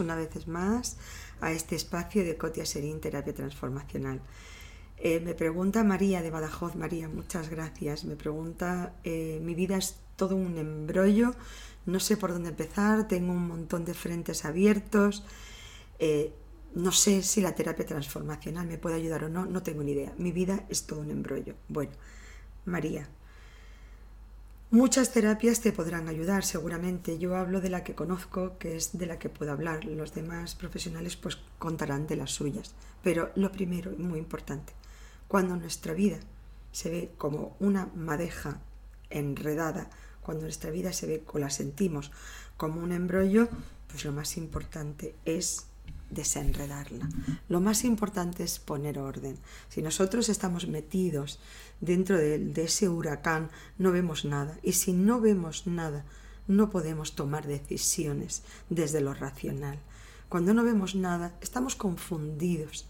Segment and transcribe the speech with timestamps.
[0.00, 0.96] una vez más
[1.40, 4.20] a este espacio de Cotia Serín Terapia Transformacional.
[4.98, 8.04] Eh, me pregunta María de Badajoz, María, muchas gracias.
[8.04, 11.34] Me pregunta, eh, mi vida es todo un embrollo,
[11.84, 15.24] no sé por dónde empezar, tengo un montón de frentes abiertos,
[15.98, 16.32] eh,
[16.74, 20.12] no sé si la terapia transformacional me puede ayudar o no, no tengo ni idea.
[20.18, 21.54] Mi vida es todo un embrollo.
[21.68, 21.92] Bueno,
[22.64, 23.08] María,
[24.72, 27.18] Muchas terapias te podrán ayudar, seguramente.
[27.18, 29.84] Yo hablo de la que conozco, que es de la que puedo hablar.
[29.84, 32.74] Los demás profesionales pues contarán de las suyas.
[33.04, 34.72] Pero lo primero y muy importante,
[35.28, 36.18] cuando nuestra vida
[36.72, 38.60] se ve como una madeja
[39.08, 39.88] enredada,
[40.20, 42.10] cuando nuestra vida se ve o la sentimos
[42.56, 43.48] como un embrollo,
[43.86, 45.66] pues lo más importante es
[46.10, 47.08] desenredarla.
[47.48, 49.38] Lo más importante es poner orden.
[49.68, 51.40] Si nosotros estamos metidos
[51.80, 54.58] dentro de, ese huracán, no vemos nada.
[54.62, 56.04] Y si no vemos nada,
[56.46, 59.78] no podemos tomar decisiones desde lo racional.
[60.28, 62.86] Cuando no vemos nada, estamos confundidos.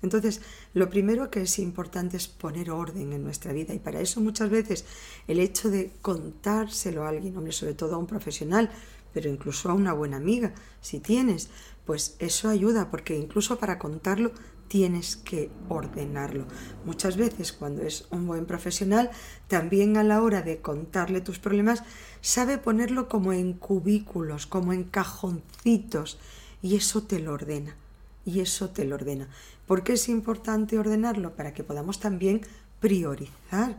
[0.00, 0.40] Entonces,
[0.74, 4.48] lo primero que es importante es poner orden en nuestra vida y para eso muchas
[4.48, 4.84] veces
[5.26, 8.70] el hecho de contárselo a alguien, hombre, sobre todo a un profesional,
[9.12, 11.50] pero incluso a una buena amiga, si tienes,
[11.84, 14.32] pues eso ayuda porque incluso para contarlo
[14.68, 16.46] tienes que ordenarlo.
[16.84, 19.10] Muchas veces cuando es un buen profesional,
[19.48, 21.82] también a la hora de contarle tus problemas,
[22.20, 26.18] sabe ponerlo como en cubículos, como en cajoncitos,
[26.62, 27.76] y eso te lo ordena.
[28.24, 29.28] Y eso te lo ordena.
[29.66, 31.34] ¿Por qué es importante ordenarlo?
[31.34, 32.42] Para que podamos también
[32.80, 33.78] priorizar.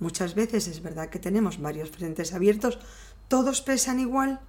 [0.00, 2.78] Muchas veces es verdad que tenemos varios frentes abiertos,
[3.28, 4.40] todos pesan igual.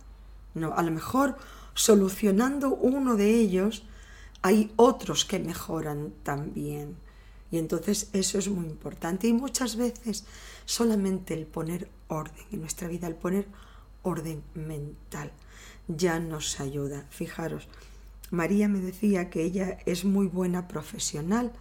[0.56, 1.38] No, a lo mejor
[1.74, 3.84] solucionando uno de ellos,
[4.42, 6.98] hay otros que mejoran también.
[7.52, 9.28] Y entonces eso es muy importante.
[9.28, 10.26] Y muchas veces
[10.66, 13.48] solamente el poner orden en nuestra vida, el poner
[14.02, 15.32] orden mental,
[15.88, 17.06] ya nos ayuda.
[17.10, 17.68] Fijaros,
[18.32, 21.52] María me decía que ella es muy buena profesional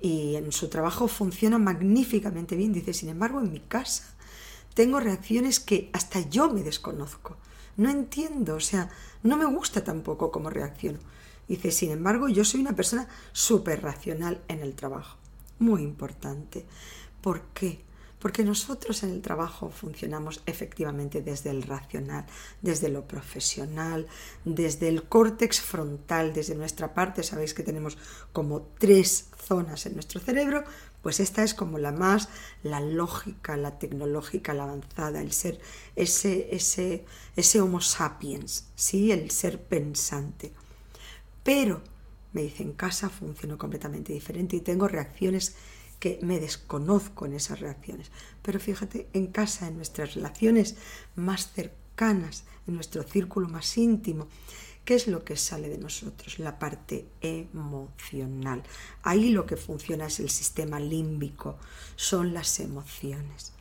[0.00, 2.72] y en su trabajo funciona magníficamente bien.
[2.72, 4.04] Dice, sin embargo, en mi casa
[4.78, 7.36] tengo reacciones que hasta yo me desconozco.
[7.76, 8.88] No entiendo, o sea,
[9.24, 11.00] no me gusta tampoco cómo reacciono.
[11.48, 15.18] Dice, sin embargo, yo soy una persona súper racional en el trabajo.
[15.58, 16.64] Muy importante.
[17.20, 17.80] ¿Por qué?
[18.20, 22.26] Porque nosotros en el trabajo funcionamos efectivamente desde el racional,
[22.62, 24.06] desde lo profesional,
[24.44, 27.24] desde el córtex frontal, desde nuestra parte.
[27.24, 27.98] Sabéis que tenemos
[28.32, 30.62] como tres zonas en nuestro cerebro,
[31.02, 32.28] pues esta es como la más,
[32.62, 35.60] la lógica, la tecnológica, la avanzada, el ser,
[35.96, 37.04] ese, ese,
[37.36, 39.12] ese Homo sapiens, ¿sí?
[39.12, 40.52] el ser pensante.
[41.42, 41.82] Pero,
[42.32, 45.54] me dice, en casa funciono completamente diferente y tengo reacciones
[45.98, 48.10] que me desconozco en esas reacciones.
[48.42, 50.76] Pero fíjate, en casa, en nuestras relaciones
[51.16, 54.28] más cercanas, en nuestro círculo más íntimo,
[54.88, 56.38] ¿qué es lo que sale de nosotros?
[56.38, 58.62] La parte emocional.
[59.02, 61.58] Ahí lo que funciona es el sistema límbico,
[61.94, 63.52] son las emociones.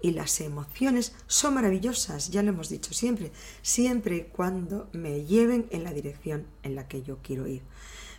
[0.00, 5.66] Y las emociones son maravillosas, ya lo hemos dicho siempre, siempre y cuando me lleven
[5.70, 7.62] en la dirección en la que yo quiero ir.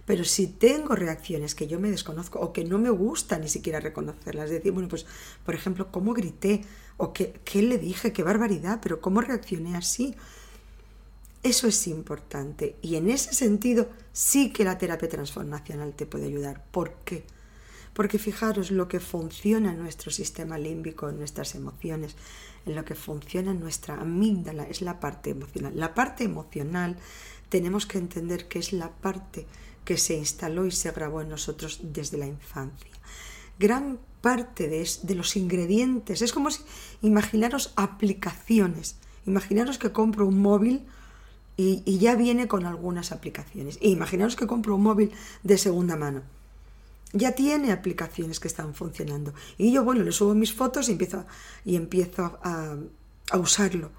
[0.05, 3.79] Pero si tengo reacciones que yo me desconozco o que no me gusta ni siquiera
[3.79, 5.05] reconocerlas, decir, bueno, pues,
[5.45, 6.65] por ejemplo, cómo grité
[6.97, 10.13] o qué, qué le dije, qué barbaridad, pero cómo reaccioné así.
[11.41, 16.65] Eso es importante y en ese sentido sí que la terapia transformacional te puede ayudar.
[16.71, 17.23] ¿Por qué?
[17.93, 22.15] Porque fijaros lo que funciona en nuestro sistema límbico, en nuestras emociones,
[22.65, 25.73] en lo que funciona en nuestra amígdala, es la parte emocional.
[25.75, 26.97] La parte emocional
[27.47, 29.47] tenemos que entender que es la parte
[29.85, 32.91] que se instaló y se grabó en nosotros desde la infancia.
[33.57, 36.61] Gran parte de, de los ingredientes, es como si
[37.01, 40.85] imaginaros aplicaciones, imaginaros que compro un móvil
[41.61, 43.77] y, ya viene con algunas aplicaciones.
[43.81, 45.11] Imaginaros que compro un móvil
[45.43, 46.21] de segunda mano
[47.11, 49.33] ya tiene aplicaciones que están funcionando.
[49.57, 51.25] Y yo, bueno, le subo mis fotos y empiezo,
[51.65, 52.77] y empiezo a,
[53.31, 53.89] a usarlo.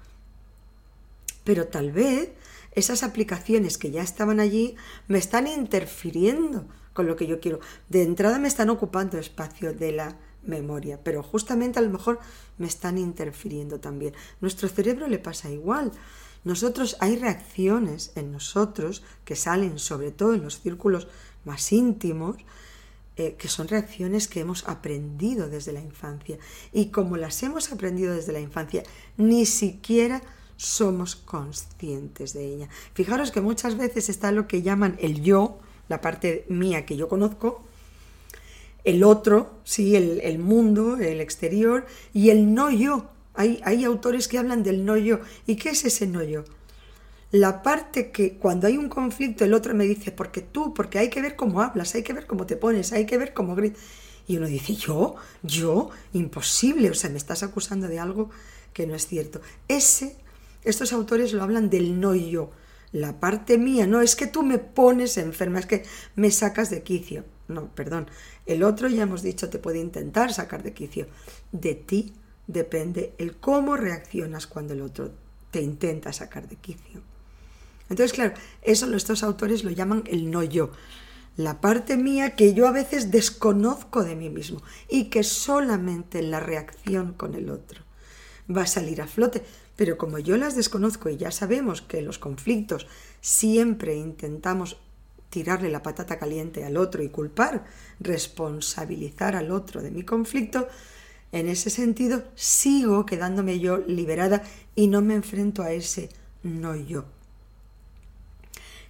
[1.43, 2.29] Pero tal vez
[2.71, 4.77] esas aplicaciones que ya estaban allí
[5.09, 7.59] me están interfiriendo con lo que yo quiero.
[7.89, 12.17] De entrada me están ocupando espacio de la memoria, pero justamente a lo mejor
[12.57, 14.13] me están interfiriendo también.
[14.39, 15.91] Nuestro cerebro le pasa igual.
[16.43, 21.07] Nosotros hay reacciones en nosotros que salen sobre todo en los círculos
[21.45, 22.37] más íntimos
[23.17, 26.37] eh, que son reacciones que hemos aprendido desde la infancia.
[26.71, 28.83] Y como las hemos aprendido desde la infancia,
[29.17, 30.21] ni siquiera
[30.55, 32.69] somos conscientes de ella.
[32.93, 35.59] Fijaros que muchas veces está lo que llaman el yo,
[35.89, 37.63] la parte mía que yo conozco,
[38.85, 43.09] el otro, sí, el, el mundo, el exterior, y el no yo.
[43.33, 45.19] Hay, hay autores que hablan del no yo.
[45.47, 46.43] ¿Y qué es ese no yo?
[47.31, 51.09] la parte que cuando hay un conflicto el otro me dice, porque tú, porque hay
[51.09, 53.81] que ver cómo hablas, hay que ver cómo te pones, hay que ver cómo gritas.
[54.27, 58.29] Y uno dice, yo, yo, imposible, o sea, me estás acusando de algo
[58.73, 59.41] que no es cierto.
[59.67, 60.15] Ese,
[60.63, 62.51] estos autores lo hablan del no yo,
[62.91, 65.83] la parte mía, no es que tú me pones enferma, es que
[66.15, 67.23] me sacas de quicio.
[67.47, 68.07] No, perdón,
[68.45, 71.07] el otro ya hemos dicho te puede intentar sacar de quicio.
[71.51, 72.13] De ti
[72.47, 75.11] depende el cómo reaccionas cuando el otro
[75.51, 77.01] te intenta sacar de quicio.
[77.89, 80.71] Entonces, claro, eso estos autores lo llaman el no yo,
[81.37, 86.39] la parte mía que yo a veces desconozco de mí mismo y que solamente la
[86.39, 87.81] reacción con el otro
[88.55, 89.43] va a salir a flote.
[89.75, 92.87] Pero como yo las desconozco y ya sabemos que los conflictos
[93.21, 94.77] siempre intentamos
[95.29, 97.65] tirarle la patata caliente al otro y culpar,
[97.99, 100.67] responsabilizar al otro de mi conflicto,
[101.31, 104.43] en ese sentido sigo quedándome yo liberada
[104.75, 106.09] y no me enfrento a ese
[106.43, 107.05] no yo.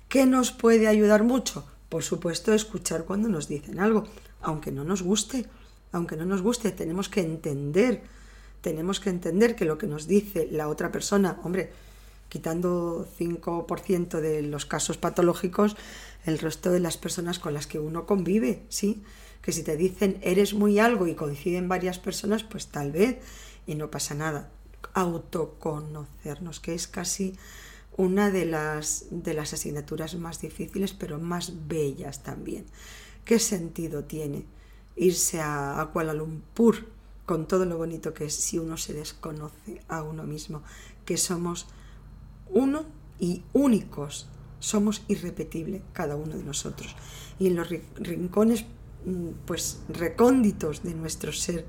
[0.09, 1.65] ¿Qué nos puede ayudar mucho?
[1.89, 4.05] Por supuesto, escuchar cuando nos dicen algo,
[4.41, 5.45] aunque no nos guste,
[5.91, 8.01] aunque no nos guste, tenemos que entender,
[8.61, 11.71] tenemos que entender que lo que nos dice la otra persona, hombre,
[12.29, 15.75] quitando 5% de los casos patológicos,
[16.25, 19.03] el resto de las personas con las que uno convive, ¿sí?
[19.41, 23.17] Que si te dicen eres muy algo y coinciden varias personas, pues tal vez,
[23.65, 24.49] y no pasa nada.
[24.93, 27.35] Autoconocernos, que es casi
[27.97, 32.65] una de las, de las asignaturas más difíciles, pero más bellas también.
[33.25, 34.45] ¿Qué sentido tiene
[34.95, 36.88] irse a, Kuala Lumpur
[37.25, 40.63] con todo lo bonito que es si uno se desconoce a uno mismo?
[41.05, 41.67] Que somos
[42.49, 42.85] uno
[43.19, 44.27] y únicos,
[44.59, 46.95] somos irrepetible cada uno de nosotros.
[47.39, 48.65] Y en los rincones,
[49.45, 51.65] pues recónditos de nuestro ser,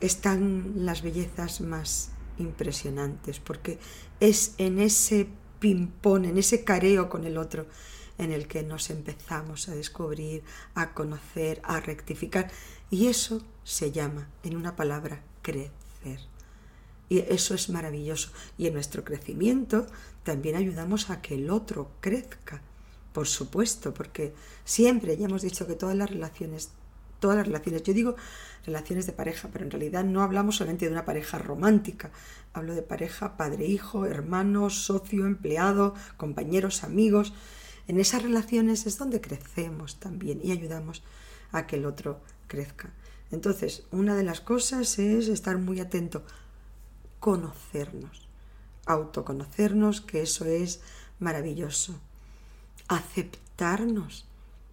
[0.00, 3.78] están las bellezas más impresionantes, porque
[4.20, 5.28] es en ese
[5.58, 7.66] ping-pong, en ese careo con el otro,
[8.18, 10.42] en el que nos empezamos a descubrir,
[10.74, 12.50] a conocer, a rectificar.
[12.90, 16.20] Y eso se llama, en una palabra, crecer.
[17.08, 18.30] Y eso es maravilloso.
[18.58, 19.86] Y en nuestro crecimiento
[20.22, 22.62] también ayudamos a que el otro crezca,
[23.16, 24.34] por supuesto, porque
[24.66, 26.72] siempre, ya hemos dicho que todas las relaciones
[27.18, 27.82] todas las relaciones.
[27.82, 28.14] Yo digo
[28.66, 32.10] relaciones de pareja, pero en realidad no hablamos solamente de una pareja romántica.
[32.52, 37.32] Hablo de pareja, padre-hijo, hermano, socio, empleado, compañeros, amigos.
[37.88, 41.02] En esas relaciones es donde crecemos también y ayudamos
[41.52, 42.92] a que el otro crezca.
[43.30, 46.22] Entonces, una de las cosas es estar muy atento,
[47.18, 48.28] conocernos,
[48.84, 50.82] autoconocernos, que eso es
[51.18, 51.98] maravilloso.
[52.88, 54.26] Aceptarnos,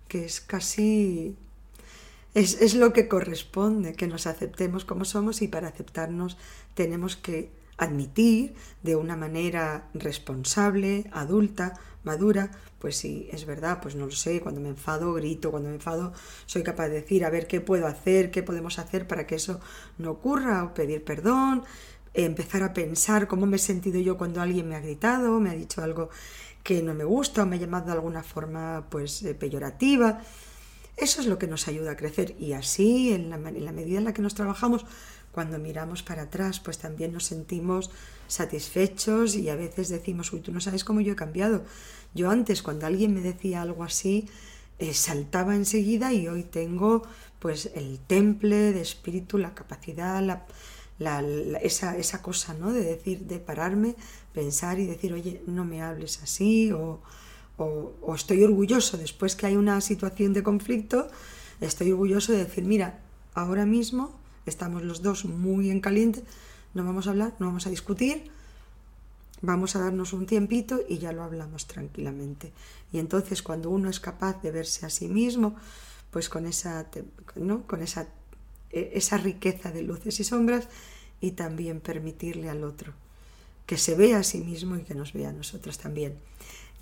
[0.08, 1.36] que es casi
[2.34, 6.38] es, lo que corresponde, que nos aceptemos como somos y para aceptarnos
[6.74, 12.50] tenemos que admitir de una manera responsable, adulta, madura,
[12.80, 16.12] pues sí, es verdad, pues no lo sé, cuando me enfado grito, cuando me enfado
[16.48, 19.60] soy capaz de decir, a ver qué puedo hacer, qué podemos hacer para que eso
[20.00, 21.64] no ocurra, o pedir perdón,
[22.14, 25.54] empezar a pensar cómo me he sentido yo cuando alguien me ha gritado, me ha
[25.54, 26.10] dicho algo
[26.64, 30.22] que no me gusta o me ha llamado de alguna forma pues eh, peyorativa.
[30.96, 34.14] Eso es lo que nos ayuda a crecer y así, en la, medida en la
[34.14, 34.86] que nos trabajamos,
[35.32, 37.90] cuando miramos para atrás, pues también nos sentimos
[38.28, 41.66] satisfechos y a veces decimos, uy, tú no sabes cómo yo he cambiado.
[42.14, 44.30] Yo antes, cuando alguien me decía algo así,
[44.78, 47.02] eh, saltaba enseguida y hoy tengo
[47.40, 50.46] pues el temple de espíritu, la capacidad, la,
[51.00, 52.72] esa, esa cosa, ¿no?
[52.72, 53.96] De decir, de pararme,
[54.34, 57.02] pensar y decir, oye, no me hables así o
[57.58, 61.08] o, estoy orgulloso después que hay una situación de conflicto,
[61.62, 63.00] estoy orgulloso de decir, mira,
[63.34, 66.24] ahora mismo estamos los dos muy en caliente,
[66.74, 68.32] no vamos a hablar, no vamos a discutir,
[69.42, 72.52] vamos a darnos un tiempito y ya lo hablamos tranquilamente.
[72.92, 75.56] Y entonces cuando uno es capaz de verse a sí mismo,
[76.12, 76.88] pues con esa,
[77.36, 77.64] ¿no?
[77.68, 78.08] con esa,
[78.74, 80.68] esa riqueza de luces y sombras
[81.22, 82.94] y también permitirle al otro
[83.66, 86.18] que se vea a sí mismo y que nos vea a nosotros también.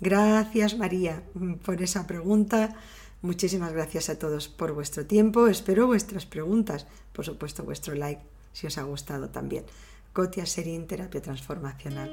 [0.00, 1.22] Gracias María
[1.64, 2.74] por esa pregunta.
[3.22, 5.46] Muchísimas gracias a todos por vuestro tiempo.
[5.46, 6.86] Espero vuestras preguntas.
[7.12, 8.22] Por supuesto, vuestro like
[8.52, 9.64] si os ha gustado también.
[10.12, 12.10] Cotia Serín Terapia Transformacional.